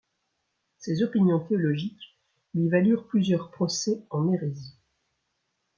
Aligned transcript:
Ses 0.79 1.03
opinions 1.03 1.39
théologiques 1.41 2.17
lui 2.55 2.69
valurent 2.69 3.05
plusieurs 3.07 3.51
procès 3.51 4.03
en 4.09 4.33
hérésie. 4.33 4.73